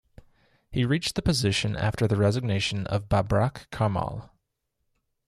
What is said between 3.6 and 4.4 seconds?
Karmal.